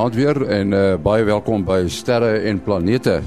[0.00, 3.18] Goeienaand weer en uh, baie welkom by Sterre en Planete.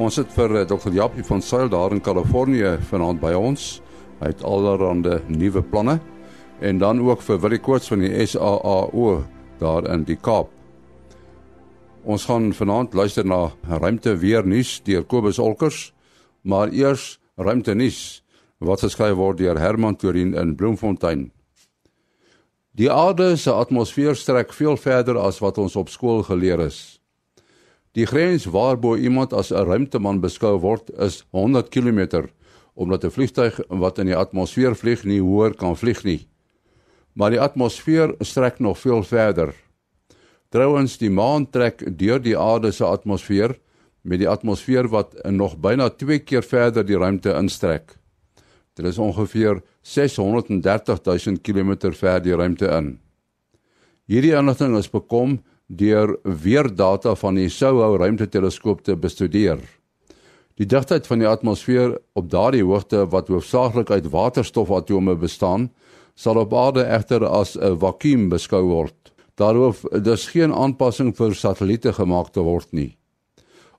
[0.00, 0.88] Ons sit vir uh, Dr.
[0.96, 3.82] Japie van Sail daar in Kalifornië vanaand by ons.
[4.22, 5.98] Hy het allerlei nuwe planne
[6.64, 9.18] en dan ook vir Willie Koorts van die SAAO
[9.60, 10.48] daar in die Kaap.
[12.08, 15.90] Ons gaan vanaand luister na ruimte weer nuus deur Kobus Olkers,
[16.40, 18.22] maar eers ruimte nuus
[18.64, 21.28] wat geskryf word deur Herman Torin in Bloemfontein.
[22.78, 27.00] Die aarde se atmosfeer strek veel verder as wat ons op skool geleer is.
[27.98, 32.28] Die grens waarbo iemand as 'n ruimteman beskou word is 100 km
[32.74, 36.28] omdat 'n vliegtuig wat in die atmosfeer vlieg nie hoër kan vlieg nie.
[37.14, 39.54] Maar die atmosfeer strek nog veel verder.
[40.48, 43.58] Trouwens die maan trek deur die aarde se atmosfeer
[44.02, 47.98] met die atmosfeer wat nog byna 2 keer verder die ruimte instrek.
[48.78, 52.92] Dit is ongeveer 630 000 km ver die ruimte in.
[54.06, 59.58] Hierdie inligting is bekom deur weer data van die SOHO ruimteteleskoop te bestudeer.
[60.58, 65.68] Die digtheid van die atmosfeer op daardie hoogte wat hoofsaaklik uit waterstofatome bestaan,
[66.14, 69.12] sal op aarde egter as 'n vakuum beskou word.
[69.34, 72.97] Daarof dus geen aanpassing vir satelliete gemaak te word nie.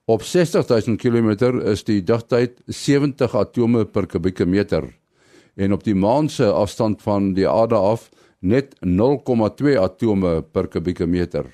[0.10, 1.30] Op 60000 km
[1.70, 4.88] is die digtheid 70 atome per kubieke meter
[5.54, 8.08] en op die maan se afstand van die aarde af
[8.42, 11.46] net 0,2 atome per kubieke meter.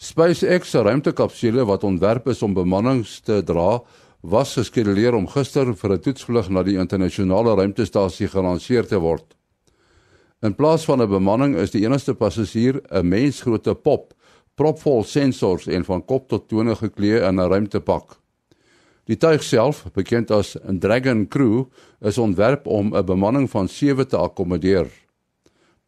[0.00, 3.82] SpaceX se ruimtekapsule wat ontwerp is om bemannings te dra,
[4.22, 9.36] was geskeduleer om gister vir 'n toetsvlug na die internasionale ruimtestasie gelanseer te word.
[10.42, 14.14] In plaas van 'n bemanning is die enigste passasier 'n mensgrootte pop,
[14.62, 18.18] propvol sensors en van kop tot tone geklee in 'n ruimtepak.
[19.10, 21.64] Die tuig self, bekend as 'n Dragon Crew,
[22.00, 24.86] is ontwerp om 'n bemanning van 7 te akkommodeer.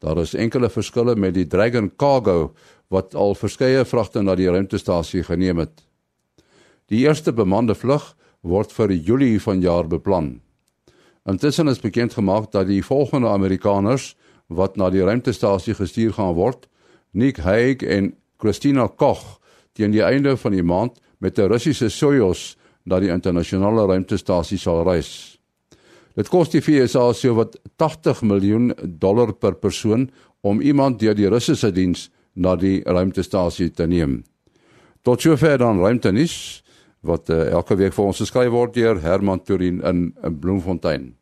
[0.00, 2.52] Daar is enkele verskille met die Dragon Cargo
[2.88, 5.84] wat al verskeie vragte na die ruimtestasie geneem het.
[6.86, 10.40] Die eerste bemande vlug word vir Julie vanjaar beplan.
[11.24, 14.16] Intussen is bekend gemaak dat die volgende Amerikaners
[14.48, 16.68] wat na die ruimtestasie gestuur gaan word,
[17.12, 19.40] Nick Hague en Christina Koch,
[19.72, 24.84] teen die einde van die maand met 'n Russiese Soyuz na die internasionale ruimtestasie sal
[24.84, 25.38] reis.
[26.14, 30.10] Dit kos die VSA so wat 80 miljoen dollar per persoon
[30.42, 34.22] om iemand deur die Russiese diens na die ruimtestasie te neem.
[35.02, 36.62] Tot sover dan ruimtenis
[37.00, 41.14] wat uh, elke week vir ons geskryf word deur Herman Turin in, in Bloemfontein.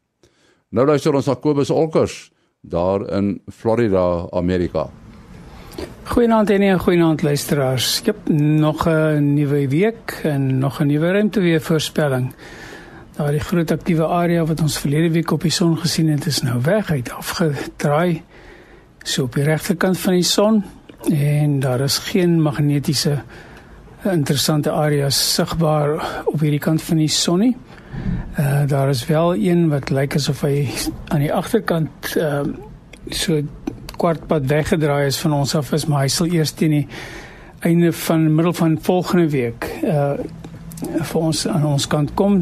[0.71, 4.91] Nou luister ons na Kobus Olkers daar in Florida, Amerika.
[6.13, 8.01] Goeienaand en goeienaand luisteraars.
[8.01, 12.35] Ek het nog 'n nuwe week en nog 'n nuwe ruimte weer voorspelling.
[13.17, 16.43] Daar die groot aktiewe area wat ons verlede week op die son gesien het, is
[16.43, 18.23] nou weg, hy het afgedraai
[19.03, 20.65] so op die regterkant van die son
[21.11, 23.23] en daar is geen magnetiese
[24.03, 27.57] interessante areas sigbaar op hierdie kant van die son nie.
[28.39, 30.69] Uh daar is wel een wat lyk asof hy
[31.09, 32.71] aan die agterkant ehm uh,
[33.11, 33.43] so
[33.97, 36.87] kwart pad weggedraai is van ons af is maar hy sal eers teen die
[37.63, 40.15] einde van middel van volgende week uh
[40.83, 42.41] vir ons aan ons kant kom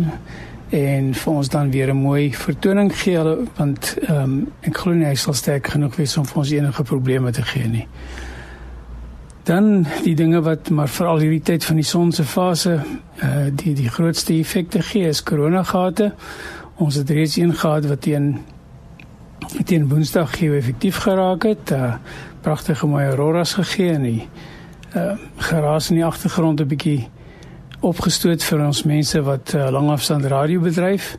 [0.71, 3.19] en vir ons dan weer 'n mooi vertoning gee
[3.57, 6.83] want ehm um, ek glo nie hy sal sterk genoeg wees om vir ons enige
[6.83, 7.87] probleme te gee nie.
[9.45, 12.81] Dan die dinge wat maar veral hierdie tyd van die son se fase
[13.23, 16.13] uh die die grootste effekte gee is koronagate.
[16.77, 18.39] Ons het reeds een gehad wat teen
[19.65, 21.71] teen Woensdag gee effektief geraak het.
[21.71, 21.95] Uh,
[22.41, 24.29] pragtige mooi auroras gegee en die
[24.97, 27.09] uh, geraas in die agtergrond 'n bietjie
[27.81, 31.19] opgestoot vir ons mense wat uh, langafstand radio bedryf.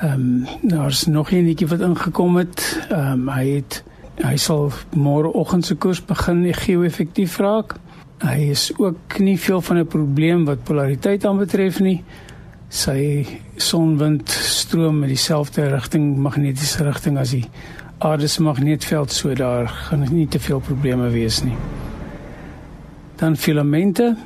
[0.00, 2.86] Ehm um, daar's nog een netjie wat ingekom het.
[2.90, 3.82] Ehm um, hy het
[4.22, 7.74] hy sal môreoggend se koers begin geo-effektief raak.
[8.22, 12.02] Hy is ook nie veel van 'n probleem wat polariteit aanbetref nie
[12.72, 13.26] sy
[13.60, 17.44] sonwind stroom in dieselfde rigting magnetiese rigting as die
[18.02, 21.56] aarde se magnetveld so daar gaan nie te veel probleme wees nie.
[23.20, 24.16] Dan filamente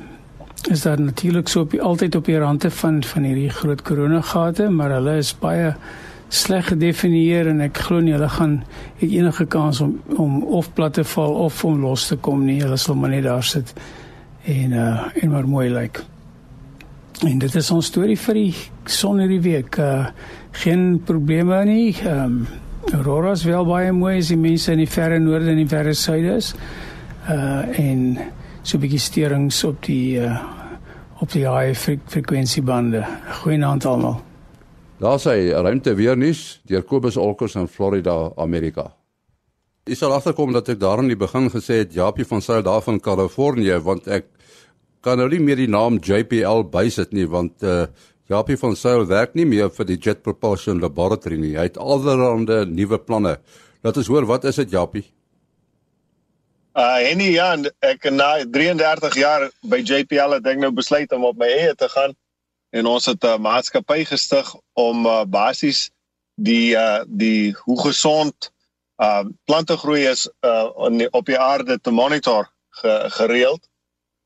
[0.71, 4.69] is daar natuurlik so op die, altyd op die rande van van hierdie groot koronagate,
[4.69, 5.75] maar hulle is baie
[6.29, 8.61] sleg gedefinieer en ek glo nie hulle gaan
[8.97, 12.61] het enige kans om om of plat te val of om los te kom nie.
[12.63, 13.75] Hulle sal maar net daar sit
[14.47, 15.81] en uh en maar mooi lyk.
[15.81, 16.16] Like.
[17.25, 18.51] En dit is ons storie vir die
[18.93, 19.77] son hierdie week.
[19.81, 20.07] Uh
[20.57, 21.95] geen probleme nie.
[22.01, 22.47] Ehm um,
[22.93, 25.93] Aurora is wel baie mooi as die mense in die verre noorde en die verre
[25.93, 26.53] suide is.
[27.29, 28.19] Uh en
[28.61, 30.37] so 'n bietjie steurings op die uh
[31.21, 31.73] op die high
[32.05, 33.03] frekwensiebande.
[33.41, 34.21] Goeienaand almal.
[34.99, 38.93] Daar sê ruimte weer nuus deur Kobus Olkers in Florida, Amerika.
[39.85, 42.81] Jy sal agterkom dat ek daar in die begin gesê het Japie van Sail daar
[42.81, 44.25] van Kalifornië want ek
[45.01, 47.87] kan nou nie meer die naam JPL bysit nie want uh
[48.27, 51.53] Japie van Sail werk nie meer vir die Jet Propulsion Laboratory nie.
[51.55, 53.37] Hy het allerlei nuwe planne.
[53.87, 55.05] Laat ons hoor wat is dit Japie?
[56.77, 57.47] Uh en ja,
[57.87, 61.87] ek na 33 jaar by JPL het ek nou besluit om op my eie te
[61.89, 62.13] gaan
[62.75, 65.89] en ons het 'n maatskappy gestig om uh, basies
[66.35, 68.51] die uh die hoe gesond
[69.01, 70.69] uh plante groei is uh
[71.11, 73.66] op die aarde te monitor ge, gereeld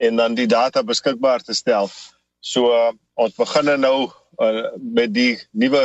[0.01, 1.89] en dan die data beskikbaar te stel.
[2.41, 4.09] So uh, ons begin nou
[4.41, 5.83] uh, met die nuwe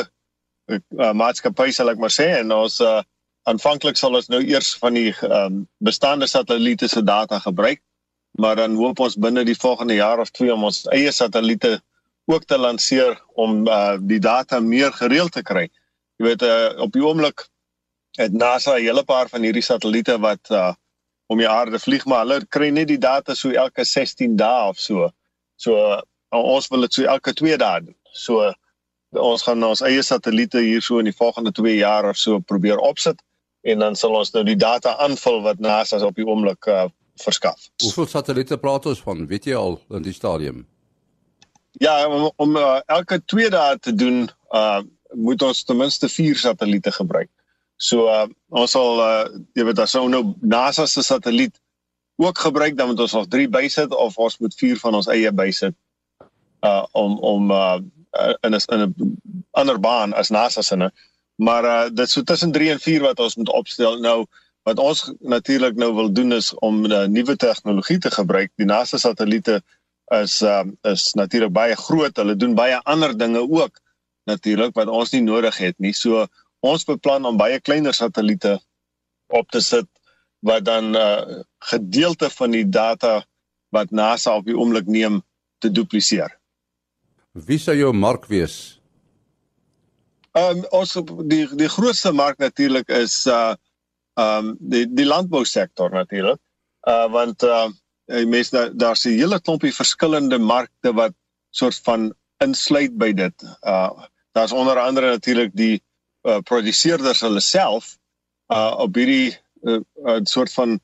[0.73, 3.03] uh, maatskappy sal ek maar sê en ons uh,
[3.47, 7.83] aanvanklik sal ons nou eers van die um, bestaande satelliete se data gebruik,
[8.41, 11.77] maar dan hoop ons binne die volgende jaar of twee om ons eie satelliete
[12.27, 15.69] ook te lanseer om uh, die data meer gereeld te kry.
[16.19, 17.47] Jy weet uh, op die oomblik
[18.19, 20.73] het NASA 'n hele paar van hierdie satelliete wat uh,
[21.27, 24.79] om die aarde vlieg maar hulle kry net die data so elke 16 dae of
[24.81, 25.11] so.
[25.57, 26.01] So uh,
[26.37, 27.97] ons wil dit so elke 2 dae doen.
[28.13, 28.53] So
[29.17, 32.79] ons gaan ons eie satelliete hier so in die volgende 2 jaar of so probeer
[32.79, 33.23] opsit
[33.67, 36.87] en dan sal ons nou die data aanvul wat NASA op die oomblik uh,
[37.23, 37.69] verskaf.
[37.83, 39.25] Hoeveel satelliete praat ons van?
[39.27, 40.67] Weet jy al in die stadium?
[41.83, 44.83] Ja, om, om uh, elke 2 dae te doen, uh
[45.17, 47.31] moet ons ten minste 4 satelliete gebruik.
[47.77, 49.25] So uh, ons sal uh,
[49.55, 51.57] jy weet as ons nou NASA se satelliet
[52.17, 55.33] ook gebruik dan moet ons nog 3 bysit of ons moet 4 van ons eie
[55.33, 55.75] bysit
[56.65, 57.79] uh om om uh
[58.41, 58.95] in 'n in 'n
[59.51, 60.91] ander baan as NASA se nou.
[61.37, 64.01] Maar uh dit so tussen 3 en 4 wat ons moet opstel.
[64.01, 64.27] Nou
[64.63, 68.51] wat ons natuurlik nou wil doen is om uh, nuwe tegnologie te gebruik.
[68.57, 69.63] Die NASA satelliete
[70.07, 72.17] is uh is natuurlik baie groot.
[72.17, 73.81] Hulle doen baie ander dinge ook
[74.25, 75.93] natuurlik wat ons nie nodig het nie.
[75.93, 76.27] So
[76.67, 78.59] ons beplan om baie kleiner satelliete
[79.27, 79.89] op te sit
[80.47, 83.25] wat dan 'n uh, gedeelte van die data
[83.69, 85.23] wat NASA op die oomblik neem
[85.59, 86.39] te dupliseer.
[87.33, 88.81] Wie sou jou mark wees?
[90.37, 90.93] Ehm um, ons
[91.29, 93.55] die die grootste mark natuurlik is uh
[94.17, 96.41] ehm um, die die landbousektor natuurlik.
[96.89, 97.69] Uh want uh
[98.07, 101.13] mense daar daar's 'n hele klompie verskillende markte wat
[101.51, 102.15] soort van
[102.45, 103.43] insluit by dit.
[103.63, 103.91] Uh
[104.33, 105.83] daar's onder andere natuurlik die
[106.27, 107.97] uh, produseerders hulle self
[108.55, 109.35] uh op hierdie
[109.67, 110.79] uh, uh, soort van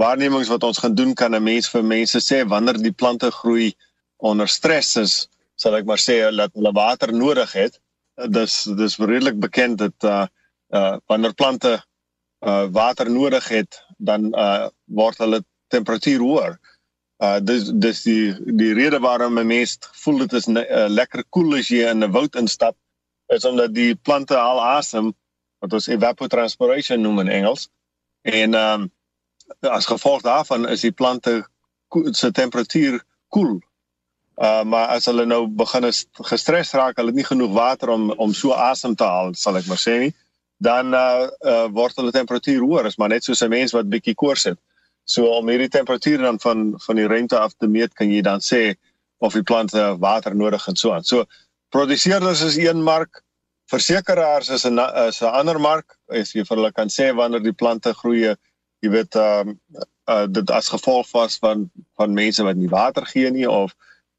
[0.00, 3.74] waarnemings wat ons gaan doen kan 'n mens vir mense sê wanneer die plante groei
[4.16, 7.80] onder stres is sal ek maar sê dat hulle water nodig het.
[8.30, 10.26] Dis dis redelik bekend dat uh
[10.74, 11.72] uh wanneer plante
[12.46, 16.58] uh water nodig het dan uh word hulle temperatuur hoër.
[17.22, 21.50] Uh dis dis die die rede waarom 'n mens voel dit is uh, lekker koel
[21.50, 22.76] cool as jy in 'n woud instap
[23.26, 25.14] is omdat die plante al asem
[25.58, 27.68] wat ons evapotranspiration noem in Engels
[28.22, 28.90] en ehm um,
[29.60, 31.44] as gevolg daarvan is die plante
[32.10, 33.60] se temperatuur koel.
[34.36, 35.86] Uh maar as hulle nou begin
[36.30, 39.68] gestres raak, hulle het nie genoeg water om om so asem te haal, sal ek
[39.70, 40.14] maar sê nie,
[40.58, 44.14] dan uh, uh word hulle temperatuur hoër, is maar net soos 'n mens wat bietjie
[44.14, 44.58] koors het.
[45.04, 48.40] So om hierdie temperatuur dan van van die ruimte af te meet, kan jy dan
[48.40, 48.74] sê
[49.18, 51.04] of die plante water nodig het so aan.
[51.04, 51.24] So
[51.74, 53.22] produseerders is een mark,
[53.72, 54.78] versekeraars is 'n
[55.08, 55.98] is 'n ander mark.
[56.08, 58.36] As jy vir hulle kan sê wanneer die plante groei,
[58.82, 59.58] jy weet ehm um,
[60.08, 63.74] uh, dit as gevolg was van van mense wat nie water gee nie of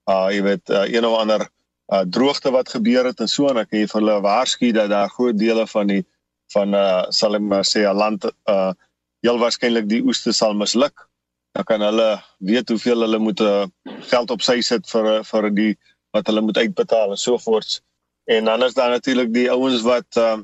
[0.09, 1.47] uh jy weet uh, een of ander
[1.93, 4.89] uh droogte wat gebeur het en so en ek kan jy vir hulle waarsku dat
[4.89, 6.03] daar groot dele van die
[6.53, 8.71] van uh sal ek maar sê 'n land uh
[9.25, 11.07] heel waarskynlik die oeste sal misluk.
[11.55, 13.65] Dan kan hulle weet hoeveel hulle moet uh,
[14.11, 15.73] geld op sy sit vir vir die
[16.15, 17.81] wat hulle moet uitbetaal en so voort.
[18.25, 20.37] En dan is daar natuurlik die ouens wat uh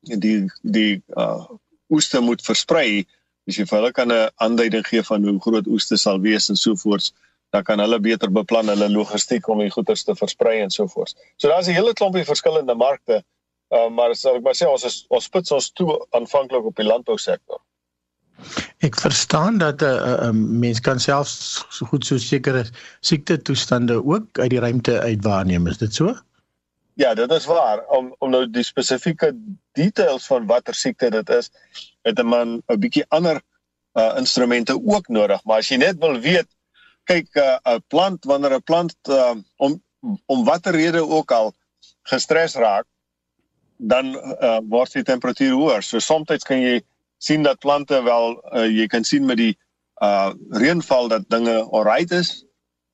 [0.00, 1.44] die die uh
[1.90, 3.06] oeste moet versprei.
[3.46, 6.56] As jy vir hulle kan 'n aanduiding gee van hoe groot oeste sal wees en
[6.56, 7.12] so voort,
[7.54, 11.14] dan kan hulle beter beplan hulle logistiek om die goeder te versprei en so voort.
[11.36, 13.22] So daar's 'n hele klompie verskillende markte.
[13.70, 16.90] Uh maar sal ek maar sê ons is ons spits ons toe aanvanklik op die
[16.92, 17.60] landbousektor.
[18.84, 22.64] Ek verstaan dat 'n uh, uh, mens kan self so goed so sekere
[23.00, 26.14] siekte toestande ook uit die ruimte uit waarneem, is dit so?
[26.94, 27.84] Ja, dit is waar.
[27.86, 29.32] Om om nou die spesifieke
[29.72, 31.50] details van watter siekte dit is,
[32.02, 33.40] het 'n man 'n bietjie ander
[33.94, 36.48] uh instrumente ook nodig, maar as jy net wil weet,
[37.04, 39.82] kyk 'n uh, 'n plant wanneer 'n plant uh, om
[40.26, 41.54] om watter rede ook al
[42.02, 42.84] gestres raak,
[43.76, 45.82] dan uh, word die temperatuur hoër.
[45.82, 46.82] So soms kan jy
[47.18, 49.54] sien dat plante wel uh, jy kan sien met die
[50.02, 52.44] uh reënval dat dinge alright is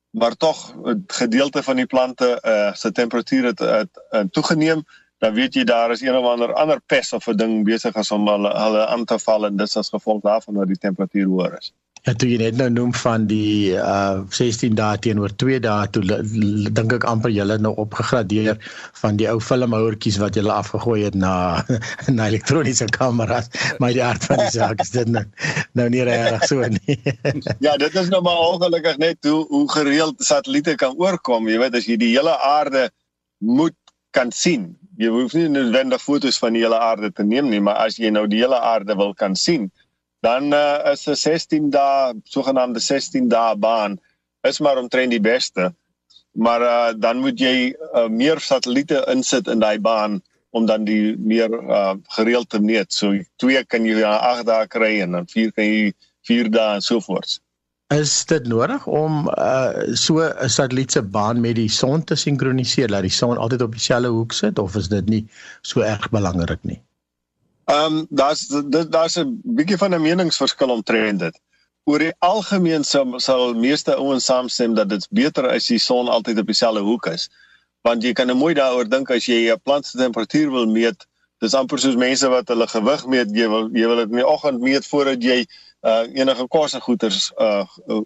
[0.09, 4.83] maar tog 'n gedeelte van die plante uh se temperatuur het, het, het toegeneem
[5.23, 8.11] dan weet jy daar is een of ander ander pes of 'n ding besig as
[8.11, 11.57] om hulle hulle aan te val en dis as gevolg daarvan dat die temperatuur hoër
[11.57, 11.73] is.
[12.03, 16.01] Ja, toe jy net nou noem van die uh 16 dae teenoor 2 dae toe
[16.03, 18.57] dink ek amper julle nou opgegradeer
[18.99, 21.63] van die ou filmhouertjies wat julle afgegooi het na
[22.17, 23.47] na elektroniese kameras,
[23.79, 25.23] maar die aard van die saak is dit nou,
[25.79, 26.97] nou nie regtig so nie.
[27.67, 31.79] ja, dit is nou maar ongelukkig net hoe hoe gereeld satelliete kan oorkom, jy weet
[31.79, 32.89] as jy die hele aarde
[33.39, 33.79] moet
[34.11, 34.73] kan sien.
[34.99, 38.11] Jy hoef nie noodwendig foto's van die hele aarde te neem nie, maar as jy
[38.11, 39.71] nou die hele aarde wil kan sien,
[40.23, 43.99] dan uh, is 'n 16 dae sogenaamde 16 dae baan
[44.47, 45.73] is maar omtrent die beste.
[46.31, 51.15] Maar uh, dan moet jy uh, meer satelliete insit in daai baan om dan die
[51.17, 52.93] meer uh, gereeld te meet.
[52.93, 55.91] So twee kan jy na 8 dae kry en dan vier kan jy
[56.29, 57.39] 4 dae en so voort.
[57.93, 62.87] Is dit nodig om uh, so 'n satelliet se baan met die son te sinkroniseer
[62.87, 65.23] dat die son altyd op dieselfde hoek sit of is dit nie
[65.61, 66.81] so erg belangrik nie?
[67.65, 68.47] Ehm um, daar's
[68.89, 71.39] daar's 'n bietjie van 'n meningsverskil omtrent dit.
[71.83, 76.39] Oor die algemeen sal sal meeste ouens saamstem dat dit beter as die son altyd
[76.39, 77.29] op dieselfde hoek is.
[77.81, 81.07] Want jy kan nou mooi daaroor dink as jy 'n plant se temperatuur wil meet,
[81.39, 84.27] dis amper soos mense wat hulle gewig meet, jy wil jy wil dit in die
[84.27, 85.45] oggend meet voordat jy
[85.83, 87.65] uh enige kos en goeders uh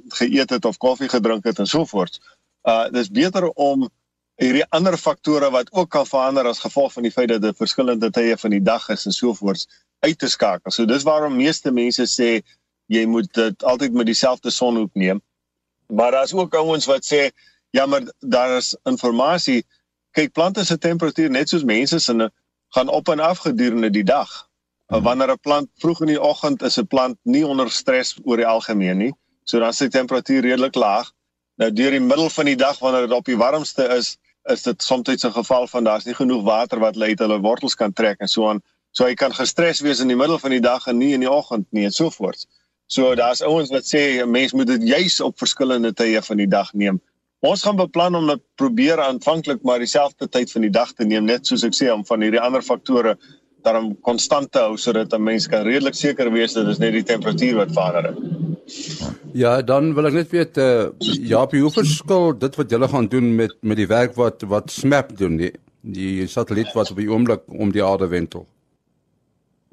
[0.09, 2.19] geëet het of koffie gedrink het en so voort.
[2.63, 3.89] Uh dis beter om
[4.37, 8.09] hierdie ander faktore wat ook kan verander as gevolg van die feit dat dit verskillende
[8.13, 9.65] tye van die dag is en so voort
[10.05, 10.71] uit te skakel.
[10.71, 12.41] So dis waarom meeste mense sê
[12.87, 15.21] jy moet dit altyd met dieselfde sonhoek neem.
[15.87, 17.29] Maar daar's ook ouens wat sê
[17.69, 19.65] ja, maar daar is inligting.
[20.11, 22.29] Kyk, plante se temperatuur net soos mense se
[22.73, 24.29] gaan op en af gedurende die dag.
[24.87, 25.03] Hmm.
[25.03, 28.47] Wanneer 'n plant vroeg in die oggend is 'n plant nie onder stres oor die
[28.47, 29.13] algemeen nie,
[29.43, 31.11] so dan is die temperatuur redelik laag.
[31.55, 34.17] Nou deur die middel van die dag wanneer dit op die warmste is,
[34.53, 37.93] is dit soms 'n geval van daar's nie genoeg water wat lei hulle wortels kan
[37.93, 38.61] trek en so aan.
[38.91, 41.31] So hy kan gestres wees in die middel van die dag en nie in die
[41.31, 42.47] oggend nie en so voort.
[42.87, 46.47] So daar's ouens wat sê 'n mens moet dit juis op verskillende tye van die
[46.47, 47.01] dag neem.
[47.39, 51.25] Ons gaan beplan om dit probeer aanvanklik maar dieselfde tyd van die dag te neem
[51.25, 53.17] net soos ek sê om van hierdie ander faktore
[53.67, 57.07] daarom konstant te hou sodat 'n mens kan redelik seker wees dat dit net die
[57.13, 58.15] temperatuur wat verander.
[59.33, 60.89] Ja, dan wil ek net weet eh uh,
[61.31, 65.17] ja, hoe verskil dit wat julle gaan doen met met die werk wat wat SMAP
[65.17, 68.47] doen, die die satelliet wat op die oomblik om die aarde wentel.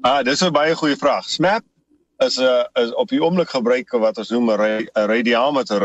[0.01, 1.25] Ah, dis 'n baie goeie vraag.
[1.29, 1.63] SMAP
[2.17, 5.83] is 'n uh, is op die oomblik gebruik wat ons noem 'n ra radiometer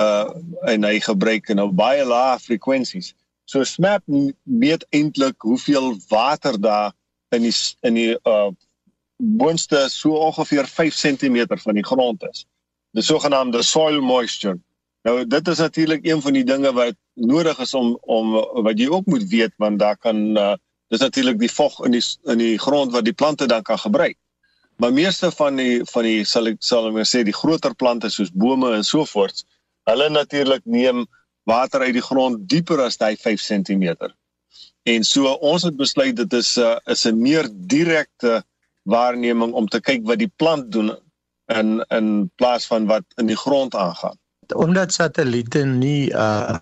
[0.00, 3.14] uh eh, en hy gebruik nou baie lae frekwensies.
[3.44, 4.02] So SMAP
[4.42, 6.92] meet eintlik hoeveel water daar
[7.36, 8.50] in die in die uh
[9.20, 12.46] boonste so ongeveer 5 cm van die grond is.
[12.96, 14.56] Die sogenaamde soil moisture.
[15.04, 18.32] Nou dit is natuurlik een van die dinge wat nodig is om om
[18.64, 20.54] wat jy ook moet weet want daar kan uh,
[20.88, 24.16] dis natuurlik die vog in die in die grond wat die plante dan kan gebruik.
[24.76, 28.32] Maar meeste van die van die sal ek sal ek sê die groter plante soos
[28.32, 29.44] bome en so voort,
[29.84, 31.06] hulle natuurlik neem
[31.44, 34.10] water uit die grond dieper as daai 5 cm.
[34.88, 38.44] En so ons het besluit dit is 'n uh, is 'n meer direkte
[38.82, 40.96] waarneming om te kyk wat die plant doen
[41.46, 44.16] in in plaas van wat in die grond aangaan.
[44.54, 46.56] Omdat satelliete nie uh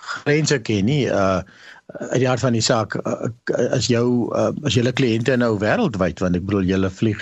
[0.00, 1.40] grense ken nie, uh
[1.98, 2.94] uit die aard van die saak
[3.76, 7.20] as jou uh, as julle kliënte nou wêreldwyd want ek bedoel julle vlieg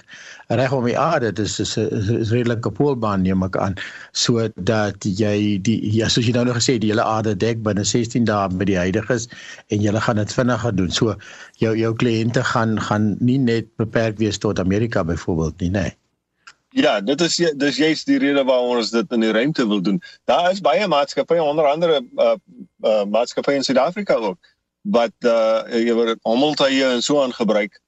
[0.58, 1.32] reg om die aarde.
[1.32, 3.74] Dis is 'n redelike poolbaan neem ek aan.
[4.12, 8.24] Sodat jy die ja soos jy nou nog gesê die hele aarde dek binne 16
[8.24, 9.28] dae met die huidiges
[9.70, 10.90] en julle gaan dit vinniger doen.
[10.90, 11.16] So
[11.58, 15.96] jou jou kliënte gaan gaan nie net beperk wees tot Amerika byvoorbeeld nie nee.
[16.72, 20.02] Ja, dit is dis juist die rede waarom ons dit in die ruimte wil doen.
[20.24, 22.34] Daar is baie maatskappye onder andere uh,
[22.86, 24.38] uh maatskappye in Suid-Afrika ook
[24.82, 27.80] wat uh jy word hommeltuie en so aangebruik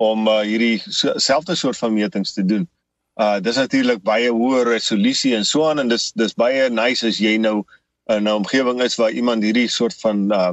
[0.00, 2.66] om uh, hierdie selfde soort van metings te doen.
[3.20, 7.20] Uh dis natuurlik baie hoër resolusie en so aan en dis dis baie nice as
[7.20, 7.62] jy nou
[8.10, 10.52] in 'n omgewing is waar iemand hierdie soort van uh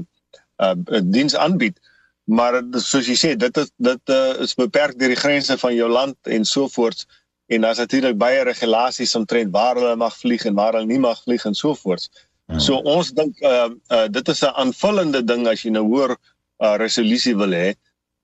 [0.61, 1.79] uh diens aanbied.
[2.27, 5.87] Maar soos jy sê, dit is dit uh, is beperk deur die grense van jou
[5.89, 7.05] land en so voort
[7.47, 11.21] en daar's natuurlik baie regulasies omtrent waar hulle mag vlieg en waar hulle nie mag
[11.23, 12.09] vlieg en so voort.
[12.47, 12.61] Hmm.
[12.63, 16.15] So ons dink uh, uh dit is 'n aanvullende ding as jy nou hoor
[16.63, 17.73] uh resolusie wil hê.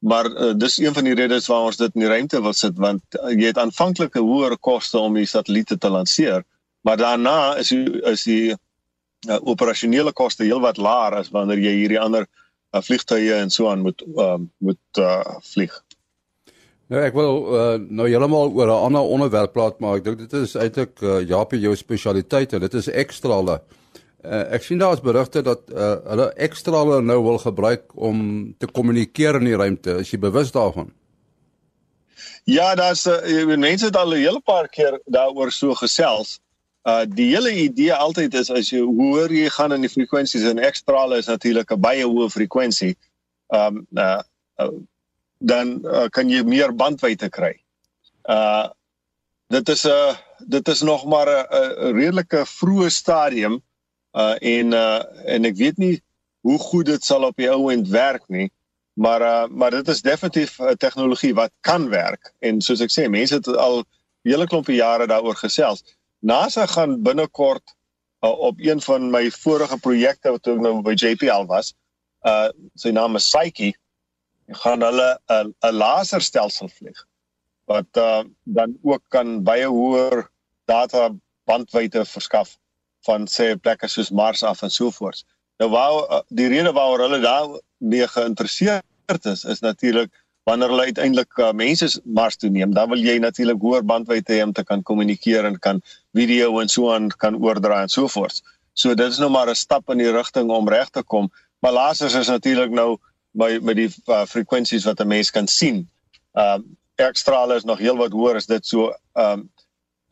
[0.04, 2.78] Maar uh, dis een van die redes waarom ons dit in die ruimte wil sit
[2.78, 6.44] want uh, jy het aanvanklike hoër koste om die satelliete te lanseer,
[6.84, 12.00] maar daarna is die, is die uh, operasionele koste heelwat laer as wanneer jy hierdie
[12.00, 15.78] ander uh, vliegtuie en so aan moet uh, moet uh, vlieg.
[16.92, 20.34] Nou ek wil uh, nou heeltemal oor 'n ander onderwerp praat, maar ek dink dit
[20.44, 23.60] is eintlik uh, Japie jou spesialiteit en dit is ekstrale.
[23.60, 23.83] Uh,
[24.24, 29.36] ek sien daar is berigte dat uh, hulle ekstrale nou wil gebruik om te kommunikeer
[29.36, 30.00] in die ruimte.
[30.00, 30.92] Is jy bewus daarvan?
[32.44, 36.40] Ja, daar's uh, mense het al 'n hele paar keer daaroor so gesels.
[36.84, 40.60] Uh die hele idee altyd is as jy hoor jy gaan in die frekwensies en
[40.60, 42.98] ekstrale is natuurlik 'n baie hoë frekwensie.
[43.48, 44.20] Um uh,
[44.60, 44.72] uh
[45.40, 47.56] dan uh, kan jy meer bandwydte kry.
[48.28, 48.68] Uh
[49.48, 50.16] dit is 'n uh,
[50.48, 53.62] dit is nog maar 'n redelike vroeë stadium
[54.14, 55.96] uh en uh en ek weet nie
[56.44, 58.52] hoe goed dit sal op die ou end werk nie.
[58.94, 63.10] Maar uh maar dit is definitief 'n tegnologie wat kan werk en soos ek sê
[63.10, 63.84] mense het al
[64.24, 65.84] hele klompie jare daaroor gesels.
[66.20, 67.76] NASA gaan binnekort
[68.24, 71.74] uh, op een van my vorige projekte wat ek nou by JPL was,
[72.24, 73.74] uh sy naam is Psyche,
[74.48, 77.08] gaan hulle 'n 'n laserstelsel vlieg
[77.66, 80.30] wat uh dan ook kan baie hoër
[80.66, 81.10] data
[81.46, 82.58] bandwydte verskaf
[83.08, 85.24] van sê plekke soos Mars af en so voort.
[85.60, 90.12] Nou wou uh, die rede waaroor hulle daar mee geïnteresseerd is is natuurlik
[90.44, 94.42] wanneer hulle uiteindelik uh, mense Mars toe neem, dan wil jy natuurlik hoër bandwydte hê
[94.44, 95.80] om te kan kommunikeer en kan
[96.12, 98.42] video en so aan kan oordra en so voort.
[98.74, 101.32] So dit is nou maar 'n stap in die rigting om reg te kom.
[101.60, 102.98] Maar lasers is natuurlik nou
[103.32, 105.88] by met die uh, frekwensies wat 'n mens kan sien.
[106.34, 109.50] Ehm um, ekstrale is nog heelwat hoër as dit so ehm um,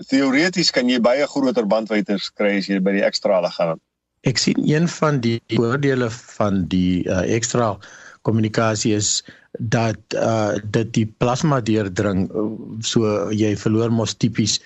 [0.09, 3.81] teoreties kan jy baie groter bandwydtes kry as jy by die ekstrale gaan.
[4.27, 7.75] Ek sien een van die voordele van die uh, ekstra
[8.21, 9.21] kommunikasie is
[9.57, 12.27] dat uh dit die plasma deurdring
[12.85, 14.59] so jy verloor mos tipies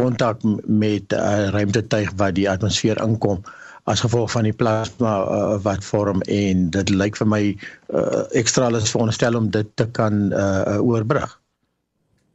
[0.00, 3.44] kontak met uh, ruimtetuig wat die atmosfeer inkom
[3.84, 8.70] as gevolg van die plasma uh, wat vorm en dit lyk vir my uh, ekstra
[8.78, 11.38] is veronderstel om dit te kan uh, oorbrug.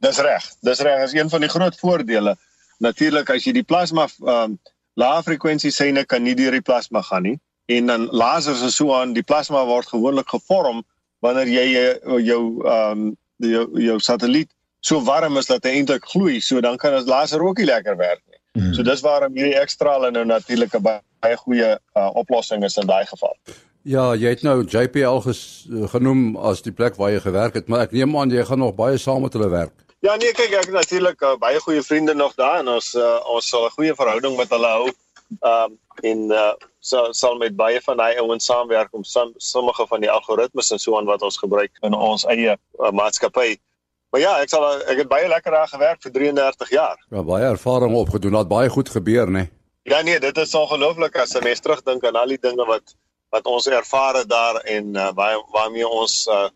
[0.04, 0.44] Dis reg.
[0.62, 1.00] Dis reg.
[1.06, 2.36] Dis een van die groot voordele.
[2.84, 4.58] Natuurlik as jy die plasma um,
[4.98, 8.94] lae frekwensie syne kan nie deur die plasma gaan nie en dan lasers en so
[8.96, 10.84] aan die plasma word gewoonlik gevorm
[11.24, 14.50] wanneer jy jou jou ehm um, jou, jou satelliet
[14.80, 17.96] so warm is dat hy eintlik gloei so dan kan as laser ook nie lekker
[17.96, 18.38] werk nie.
[18.58, 18.74] Mm.
[18.74, 23.06] So dis waarom hierdie ekstrale nou natuurlik 'n baie goeie uh, oplossing is in daai
[23.06, 23.34] geval.
[23.82, 27.86] Ja, jy het nou JPL ges, genoem as die plek waar jy gewerk het, maar
[27.86, 29.87] ek neem aan jy gaan nog baie saam met hulle werk.
[30.06, 33.48] Ja nee, kyk ek natuurlik uh, baie goeie vriende nog daar en ons uh, ons
[33.48, 34.90] sal 'n goeie verhouding met hulle hou.
[35.40, 39.86] Ehm um, en uh, sal sal met baie van daai ouens saamwerk om som, sommige
[39.86, 43.58] van die algoritmes en so aan wat ons gebruik in ons eie uh, maatskappy.
[44.10, 46.96] Maar ja, ek sal ek het baie lekker daar gewerk vir 33 jaar.
[47.10, 49.32] Ja, baie ervaring opgedoen, het baie goed gebeur, né?
[49.32, 49.50] Nee.
[49.82, 52.94] Ja nee, dit is ongelooflik as 'n mens terugdink aan al die dinge wat
[53.30, 56.48] wat ons ervaar het daar en uh, waar waarmee ons uh,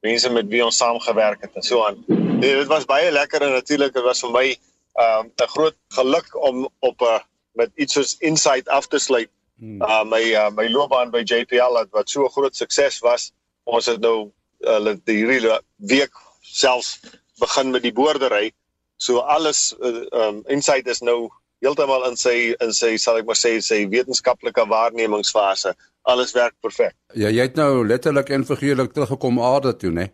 [0.00, 2.04] mense met wie ons saamgewerk het en so aan.
[2.08, 5.76] Nee, dit was baie lekker en natuurlik dit was vir my ehm, 'n um, groot
[5.88, 7.20] geluk om op 'n uh,
[7.52, 9.30] met iets soos insight af te sluit.
[9.60, 13.32] Uh my uh, my loopbaan by JPL het wat so 'n groot sukses was.
[13.64, 17.00] Ons het nou hulle uh, die hele week selfs
[17.38, 18.52] begin met die boerdery.
[18.96, 21.30] So alles uh, um insight is nou
[21.64, 25.74] heeltemal in sy in sy sal ek maar sê sy wetenskaplike waarnemingsfase
[26.08, 26.94] alles werk perfek.
[27.14, 30.06] Ja, jy het nou letterlik en figuurlik teruggekom aarde toe, né?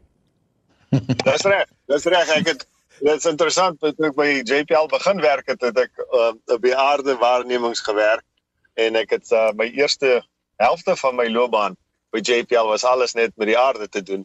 [1.26, 1.68] Dis reg.
[1.90, 2.32] Dis reg.
[2.40, 2.66] Ek het
[2.98, 6.32] dit is interessant dat ek by JPL begin werk het, het ek uh,
[6.62, 8.24] by aarde waarnemings gewerk
[8.80, 10.22] en ek het uh, my eerste
[10.62, 11.76] helfte van my loopbaan
[12.14, 14.24] by JPL was alles net met die aarde te doen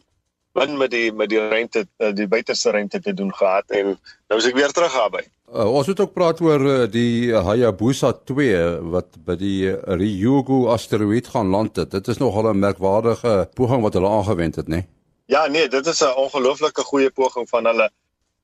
[0.58, 3.94] min met die met die ruimte uh, die buitenste ruimte te doen gehad en
[4.28, 5.22] nou is ek weer terug daarby.
[5.52, 11.32] Uh, ons het ook praat oor uh, die Hayabusa 2 wat by die Ryugu asteroïde
[11.32, 11.90] gaan land het.
[11.90, 14.82] Dit is nogal 'n merkwaardige poging wat hulle aangewend het, né?
[14.82, 14.88] Nee?
[15.26, 17.90] Ja, nee, dit is 'n ongelooflike goeie poging van hulle.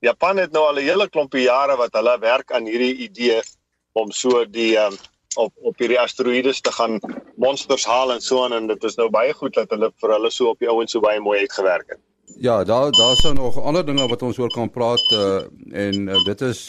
[0.00, 3.42] Japan het nou al 'n hele klompie jare wat hulle werk aan hierdie idee
[3.92, 4.96] om so die um,
[5.38, 6.98] op op hierdie asteroïdes te gaan
[7.36, 10.30] monsters haal en so aan en dit is nou baie goed dat hulle vir hulle
[10.34, 12.02] so op die ouens so baie mooi uitgewerk het.
[12.38, 15.42] Ja, daar daar sou nog ander dinge wat ons oor kan praat uh,
[15.86, 16.68] en uh, dit is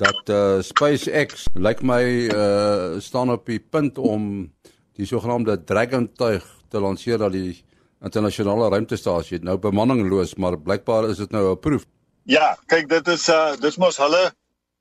[0.00, 2.02] dat uh, SpaceX lyk like my
[2.34, 4.50] uh, staan op die punt om
[4.98, 7.62] die sogenaamde Dragon tuig te lanseer dat die
[8.04, 11.84] internasionale ruimtestasie nou bemanningloos, maar blykbaar is dit nou 'n proef.
[12.24, 14.32] Ja, kyk dit is uh dis mos hulle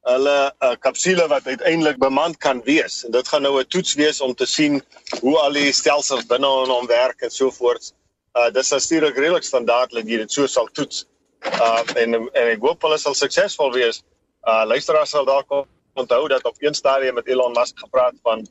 [0.04, 3.04] hulle uh, kapsule wat uiteindelik bemand kan wees.
[3.06, 4.82] En dit gaan nou 'n toets wees om te sien
[5.22, 7.94] hoe al die stelsels binne in hom werk en so voort.
[8.34, 11.06] Uh dis natuurlik redelik standaard dat jy dit so sal toets.
[11.44, 14.04] Uh en en ek hoop hulle sal suksesvol wees.
[14.48, 18.48] Uh luisteraars sal dalk onthou dat op een stadium met Elon Musk gepraat van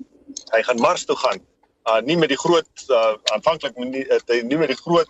[0.52, 1.40] hy gaan Mars toe gaan
[1.90, 5.08] uh nie met die groot uh aanvanklik nie het hy nie met die groot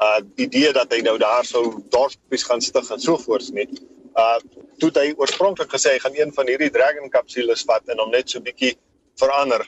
[0.00, 3.68] uh idee dat hy nou daar sou dorpies gaan stig en so voort nie.
[4.14, 4.38] Uh
[4.78, 8.30] toe hy oorspronklik gesê hy gaan een van hierdie Dragon kapsules vat en hom net
[8.30, 8.74] so bietjie
[9.18, 9.64] verander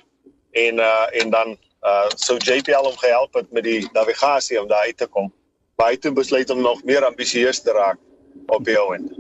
[0.53, 4.87] en uh en dan uh sou JPL hom gehelp het met die navigasie om daar
[4.87, 5.33] uit te kom.
[5.77, 7.99] Maar hy het besluit om nog meer ambisieus te raak
[8.47, 9.11] op die ouen.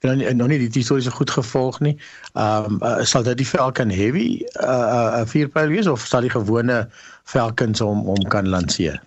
[0.00, 1.96] En dan nog nie die historiese goed gevolg nie.
[2.32, 6.20] Ehm um, uh, sal dit die Falcon Heavy uh 'n uh, vierpyl wees of sal
[6.20, 6.88] die gewone
[7.24, 9.02] Falcons hom hom kan lanseer?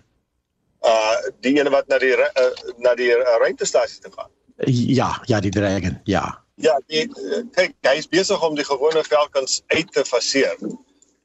[0.82, 4.30] Uh die ene wat na die uh, na die ruimtestasie te gaan.
[4.66, 6.42] Ja, ja, die Dragon, ja.
[6.58, 7.06] Ja, die
[7.54, 10.56] kyk, hy is besig om die gewone Falcons uit te faseer.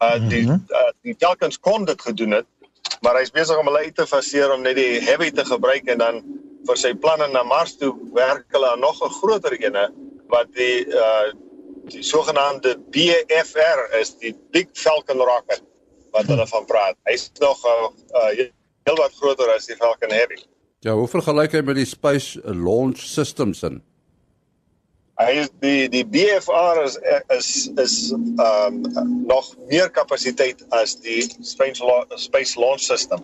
[0.04, 2.48] Uh die uh, die Falcons kon dit gedoen het,
[3.02, 6.04] maar hy's besig om hulle uit te faseer om net die heavy te gebruik en
[6.04, 6.22] dan
[6.67, 9.89] vir sy planne na Mars toe werk hulle aan nog 'n groter ene
[10.30, 11.34] wat die uh
[11.89, 15.63] die sogenaamde BFR is die Big Falcon rocket
[16.13, 16.96] wat hulle van praat.
[17.10, 17.89] Hy's nog uh,
[18.22, 18.32] uh
[18.86, 20.43] heel wat groter as die Falcon Heavy.
[20.84, 23.78] Ja, hoe vergelyk hy met die Space Launch Systems in?
[25.22, 26.98] Hy is die die BFR is
[27.32, 28.82] is is um
[29.30, 31.80] nog meer kapasiteit as die Space
[32.26, 33.24] Space Launch System.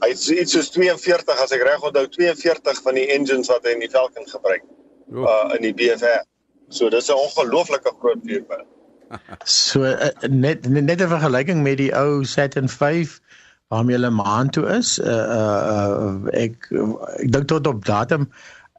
[0.00, 3.76] Hy het iets soos 42 as ek reg onthou 42 van die engines wat hy
[3.76, 4.64] in die Falcon gebruik.
[5.12, 6.24] Uh in die BFR.
[6.72, 8.64] So dis 'n ongelooflike groot vuurpyl.
[9.44, 13.20] so uh, net net 'n vergelyking met die ou Saturn 5
[13.68, 14.98] waarmee hulle maan toe is.
[14.98, 16.70] Uh uh, uh ek
[17.16, 18.28] ek dink tot op datum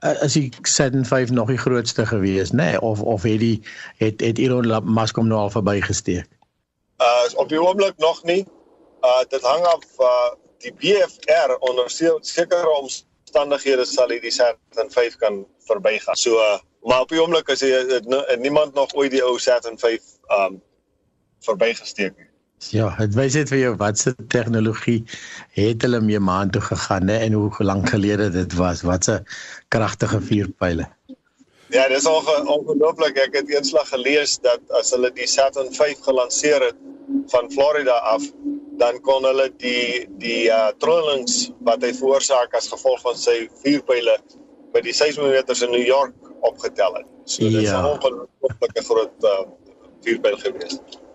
[0.03, 2.55] uh, is die Saturn 5 nog die grootste gewees, nê?
[2.55, 2.81] Nee?
[2.81, 3.61] Of of het die
[3.97, 6.27] het het Elon Musk hom nou al verbygesteek?
[6.97, 8.45] Uh op die oomblik nog nie.
[9.01, 11.89] Uh dit hang af uh die BFR onder
[12.21, 16.15] sekere omstandighede sal hy die Saturn 5 kan verbygaan.
[16.15, 18.01] So uh, maar op die oomblik is hy
[18.39, 20.01] niemand nog ooit die ou Saturn 5
[20.39, 20.61] um
[21.45, 22.26] verbygesteek nie.
[22.73, 25.03] Ja, dit wys net vir jou wat se tegnologie
[25.57, 28.81] het hulle mee maan toe gegaan hè en hoe lank gelede dit was.
[28.81, 29.25] Wat 'n
[29.69, 30.87] kragtige vuurpyle.
[31.69, 33.17] Ja, dis onge ongelooflik.
[33.17, 36.75] Ek het eenslag gelees dat as hulle die Saturn 5 gelanseer het
[37.27, 38.23] van Florida af,
[38.77, 44.17] dan kon hulle die die uh trollings wat hy veroorsaak as gevolg van sy vuurpyle
[44.73, 47.05] by die seismometers in New York opgetel het.
[47.25, 47.81] So dit is ja.
[47.81, 49.43] 'n ongelooflike groot uh
[50.01, 51.05] vuurpyl geweest.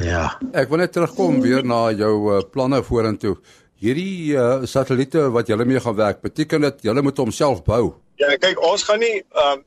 [0.00, 0.26] Ja.
[0.52, 3.36] Ek wil net terugkom weer na jou uh, planne vorentoe.
[3.80, 7.94] Hierdie uh, satelliete wat julle mee gaan werk, beteken dit julle moet homself bou?
[8.20, 9.62] Ja, kyk, ons gaan nie um,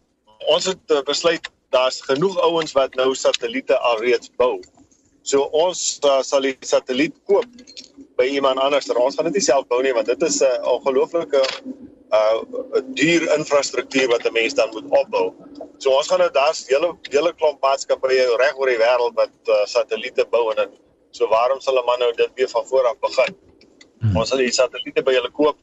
[0.53, 4.60] ons het uh, besluit daar's genoeg ouens wat nou satelliete alreeds bou.
[5.23, 7.47] So ons uh, sal die satelliet koop
[8.19, 8.89] by iemand anders.
[8.91, 11.41] Ons gaan dit nie self bou nie want dit is 'n uh, ongelooflike
[12.13, 15.34] uh duur infrastruktuur wat 'n mens dan moet opbou.
[15.78, 19.65] So ons gaan nou daar's hele hele klomp maatskappye reg oor die wêreld wat uh,
[19.65, 20.73] satelliete bou en dit.
[21.12, 23.36] So waarom sal 'n man nou dit weer van voor af begin?
[23.99, 24.17] Hmm.
[24.17, 25.58] Ons sal die satelliete by hulle koop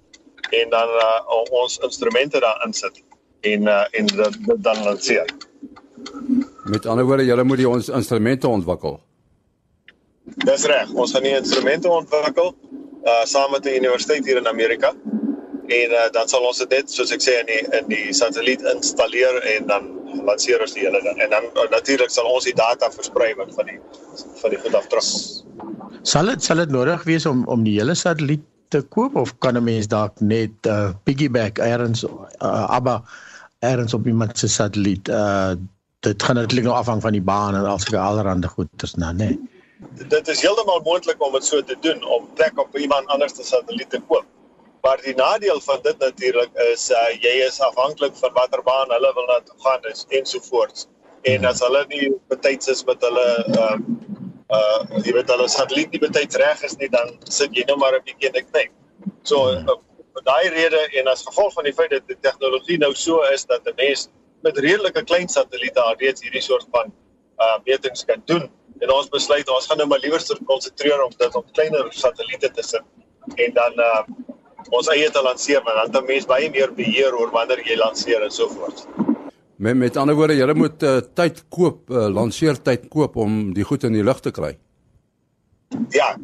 [0.51, 3.03] en dan uh, ons instrumente daar insit
[3.41, 5.27] en uh, en dit dan lanseer.
[6.65, 9.01] Met ander woorde, julle moet die ons instrumente ontwikkel.
[10.25, 10.93] Dis reg.
[10.93, 12.55] Ons gaan die instrumente ontwikkel
[13.05, 14.95] uh saam met die universiteit hier in Amerika
[15.71, 18.63] en uh, dan sal ons dit net soos ek sê in die in die satelliet
[18.75, 19.89] installeer en dan
[20.27, 23.53] lanseer ons die hele ding en dan uh, natuurlik sal ons die data versprei wat
[23.59, 23.79] van die
[24.43, 25.11] van die goed af terug.
[26.15, 29.59] Sal dit sal dit nodig wees om om die hele satelliet te koop of kan
[29.59, 33.03] 'n mens dalk net uh, piggyback eers uh, aber
[33.61, 35.55] eers op iemand se satelliet uh
[36.01, 39.27] dit gaan natuurlik nou afhang van die baan en alsoos allerhande goeders nou nê.
[39.37, 39.39] Nee.
[40.09, 43.45] Dit is heeltemal moontlik om dit so te doen om plek op iemand anders se
[43.45, 44.25] satelliet te koop.
[44.83, 49.13] Maar die nadeel van dit natuurlik is uh, jy is afhanklik van watter baan hulle
[49.15, 50.87] wil na toe gaan is ensovoorts.
[51.29, 53.27] En as hulle nie betyds is met hulle
[53.59, 53.77] uh
[54.57, 57.99] uh jy weet hulle satelliet nie betyds reg is nie, dan sit jy nou maar
[57.99, 58.73] 'n bietjie in 'n knyp.
[59.23, 59.77] So uh,
[60.15, 63.45] vir daai rede en as gevolg van die feit dat die tegnologie nou so is
[63.45, 64.09] dat 'n mens
[64.43, 66.93] met redelike klein satelliete alreeds hierdie soort van
[67.45, 71.35] uh metings kan doen en ons besluit ons gaan nou maar liewer konsentreer om dit
[71.35, 72.85] op kleiner satelliete te sit
[73.37, 74.03] en dan uh
[74.69, 78.23] ons eie te lanseer want dan het mense baie meer beheer oor wanneer jy lanseer
[78.27, 78.85] en so voort.
[79.61, 83.85] Met met ander woorde, jy moet uh, tyd koop, uh, lanseertyd koop om die goed
[83.85, 84.55] in die lug te kry.
[85.95, 86.15] Ja.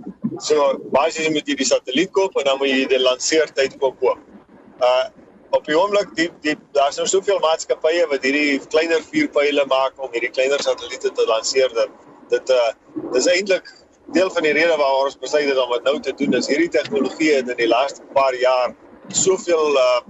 [0.40, 4.20] So basies moet jy die satelliet koop en dan moet jy die lanseertyd koop koop.
[4.80, 5.06] Uh
[5.54, 10.10] op die oomblik die die daar's nou soveel maatskappye wat hierdie kleiner vuurpyle maak om
[10.12, 11.92] hierdie kleiner satelliete te lanseer dat
[12.32, 12.72] dit uh
[13.14, 13.70] dis eintlik
[14.14, 16.70] deel van die rede waarom ons besluit het om dit nou te doen is hierdie
[16.78, 18.74] tegnologie het in die laaste paar jaar
[19.08, 20.00] soveel uh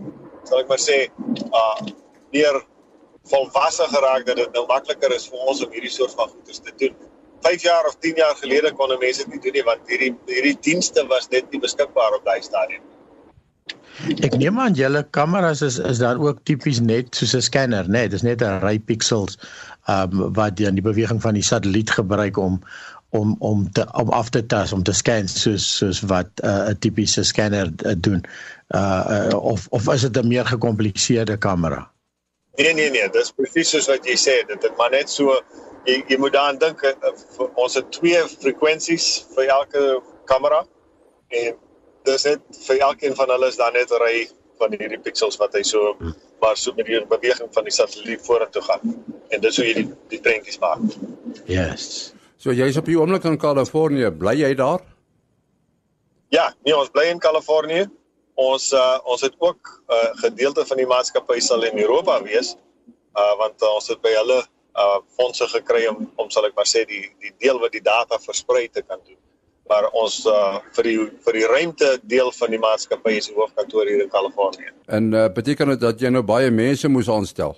[0.47, 0.99] sal ek maar sê
[1.51, 1.93] uh
[2.33, 2.61] meer
[3.31, 6.75] volwasse geraak dat dit nou makliker is vir ons om hierdie soort van goeders te
[6.83, 6.95] doen.
[7.47, 10.59] 5 jaar of 10 jaar gelede kon mense dit nie doen nie want hierdie hierdie
[10.69, 12.85] dienste was net nie beskikbaar op daai stadium.
[14.23, 17.93] Ek neem aan julle kameras is is dan ook tipies net soos 'n scanner, né?
[17.99, 19.39] Nee, dis net 'n ry pixels
[19.89, 22.61] um wat dan die beweging van die satelliet gebruik om
[23.17, 26.75] om om te om af te tas om te scan soos soos wat 'n uh,
[26.79, 28.25] tipiese scanner uh, doen.
[28.75, 31.91] Uh, uh of of is dit 'n meer gekompliseerde kamera?
[32.57, 35.41] Nee nee nee, dis presies soos wat jy sê, dit het maar net so
[35.85, 37.13] jy jy moet daaraan dink uh,
[37.55, 40.65] ons het twee frekwensies vir elke kamera
[41.29, 41.55] en
[42.05, 45.55] dis net vir elkeen van hulle is dan net 'n ry van hierdie pixels wat
[45.55, 45.97] hy so
[46.41, 49.05] maar so met die beweging van die satelliet vorentoe gaan.
[49.29, 50.83] En dis hoe jy die die prentjies maak.
[51.45, 52.13] Yes.
[52.37, 54.83] So jy's op die oomblik in Kalifornië, bly jy daar?
[56.35, 57.87] Ja, nee, ons bly in Kalifornië.
[58.37, 62.57] Ons uh, ons het ook 'n uh, gedeelte van die maatskappy sal in Europa wees.
[63.17, 64.43] Uh want uh, ons het by hulle
[64.77, 68.19] uh fondse gekry om om sal ek maar sê die die deel wat die data
[68.19, 69.17] versprei te kan doen.
[69.69, 73.87] Maar ons uh vir die vir die ruimte deel van die maatskappy is die hoofkantoor
[73.87, 74.73] hier in Kalifornië.
[74.87, 77.57] En uh beteken dit dat jy nou baie mense moes aanstel?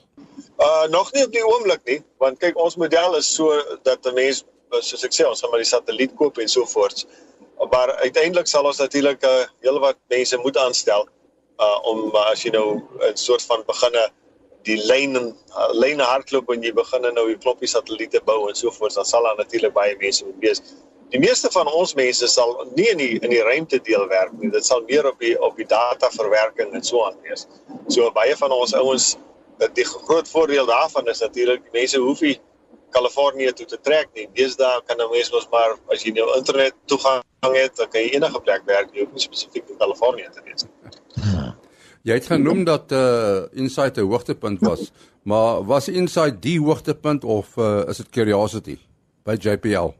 [0.59, 3.51] Uh nog nie op die oomblik nie, want kyk ons model is so
[3.83, 4.45] dat 'n mens
[4.81, 7.05] soos ek sê ons gaan maar die satelliet koop en so voort.
[7.73, 11.09] Maar uiteindelik sal ons natuurlik 'n uh, heelwat mense moet aanstel
[11.59, 14.09] uh om uh, as jy nou 'n soort van beginne
[14.63, 18.71] die lyne uh, lyne hardloop en jy begin nou die klompie satelliete bou en so
[18.71, 20.63] voort, dan sal daar natuurlik baie mense moet wees.
[21.11, 24.51] Die meeste van ons mense sal nie in die in die ruimte deel werk nie.
[24.51, 27.47] Dit sal meer op die op die data verwerking en so aan wees.
[27.89, 29.17] So baie van ons ouens
[29.75, 32.39] die groot voordeel daarvan is natuurlik mense hoef nie
[32.91, 34.29] Kalifornië toe te trek nie.
[34.35, 38.11] Deesdae kan 'n mens mos maar as jy nou internet toegang het, dan kan jy
[38.15, 41.53] enige plek werk, jy hoef nie spesifiek in Kalifornië te wees nie.
[42.03, 44.93] Jy het genoem dat uh Insight 'n hoogtepunt was,
[45.31, 48.79] maar was Insight die hoogtepunt of uh, is dit Curiosity
[49.25, 49.93] by JPL?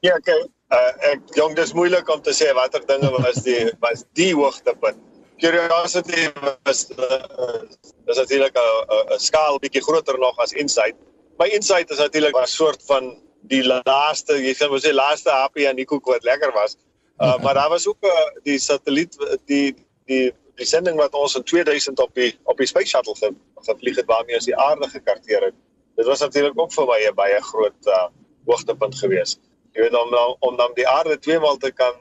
[0.00, 0.42] Ja, okay.
[0.68, 4.96] Uh ek jong dis moeilik om te sê watter dinge was die was die hoogtepunt.
[5.38, 6.30] Curiosity
[6.64, 7.62] was uh,
[8.06, 10.96] is natuurlik 'n skaal bietjie groter nog as Insight
[11.38, 15.68] my insight is natuurlik 'n soort van die laaste, jy kan mos sê laaste happie
[15.68, 16.76] aan die koek wat lekker was.
[17.18, 18.10] Uh maar daar was ook uh,
[18.42, 19.16] die satelliet
[19.46, 19.74] die
[20.06, 23.34] die die sending wat ons in 2000 op die op die space shuttle ge,
[23.66, 25.54] gevlieg het waarmee ons die aarde gekarteer het.
[25.96, 28.08] Dit was natuurlik ook vir my 'n baie groot uh
[28.46, 29.40] hoogtepunt geweest.
[29.72, 31.94] Jy weet om om dan die aarde twee maal te kan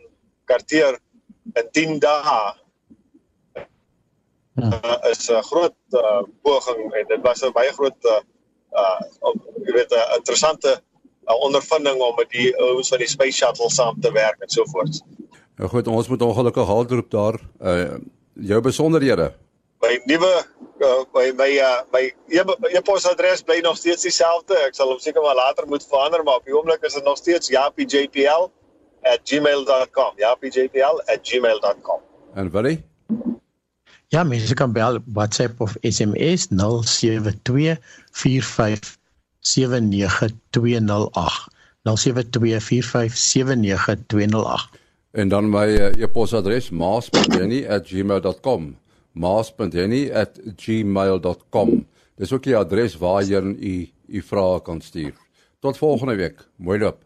[0.45, 0.99] karteer
[1.53, 2.53] in 10 dae
[4.55, 8.19] uh, is 'n groot uh, poging en dit was 'n baie groot uh,
[8.73, 8.99] uh
[9.65, 10.81] jy weet 'n interessante
[11.27, 14.65] uh, ondervinding om met die ouens van die space shuttle saam te werk en so
[14.65, 15.01] voort.
[15.57, 17.95] Nou goed, ons moet ongelukkig haldroep daar uh
[18.33, 19.33] jou besonderhede.
[19.81, 20.45] My nuwe
[20.79, 22.13] uh, my my uh, my
[22.71, 24.55] e-posadres bly nog steeds dieselfde.
[24.67, 27.17] Ek sal hom seker maar later moet verander, maar op die oomblik is dit nog
[27.17, 30.11] steeds japijpl@gmail.com.
[30.15, 31.99] japijpl@gmail.com.
[32.33, 32.77] En is
[34.07, 36.47] Ja, mense kan bel WhatsApp of SMS
[38.13, 38.21] 0724579208.
[41.83, 41.91] 0724579208.
[45.11, 48.77] En dan my uh, e-posadres maas.jenny@gmail.com.
[49.11, 51.87] maas.jenny@gmail.com.
[52.15, 55.13] Dis ook die adres waar jy u u vrae kan stuur.
[55.59, 56.47] Tot volgende week.
[56.55, 57.05] Mooi loop.